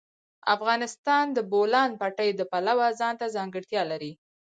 [0.55, 4.11] افغانستان د د بولان پټي د پلوه ځانته ځانګړتیا لري.